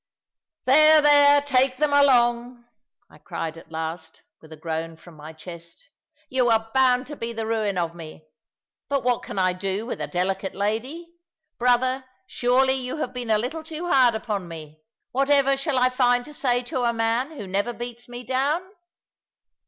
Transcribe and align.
"There, 0.65 0.99
there; 0.99 1.41
take 1.41 1.77
them 1.77 1.93
along," 1.93 2.65
I 3.07 3.19
cried 3.19 3.55
at 3.55 3.71
last, 3.71 4.23
with 4.41 4.51
a 4.51 4.57
groan 4.57 4.97
from 4.97 5.15
my 5.15 5.31
chest: 5.31 5.89
"you 6.27 6.49
are 6.49 6.71
bound 6.73 7.05
to 7.05 7.15
be 7.15 7.33
the 7.33 7.45
ruin 7.45 7.77
of 7.77 7.93
me. 7.93 8.25
But 8.89 9.03
what 9.03 9.21
can 9.21 9.37
I 9.37 9.53
do 9.53 9.85
with 9.85 10.01
a 10.01 10.07
delicate 10.07 10.55
lady? 10.55 11.13
Brother, 11.59 12.03
surely 12.25 12.73
you 12.73 12.97
have 12.97 13.13
been 13.13 13.29
a 13.29 13.37
little 13.37 13.61
too 13.61 13.89
hard 13.91 14.15
upon 14.15 14.47
me. 14.47 14.81
Whatever 15.11 15.55
shall 15.55 15.77
I 15.77 15.89
find 15.89 16.25
to 16.25 16.33
say 16.33 16.63
to 16.63 16.81
a 16.81 16.93
man 16.93 17.37
who 17.37 17.45
never 17.45 17.71
beats 17.71 18.09
me 18.09 18.23
down?" 18.23 18.63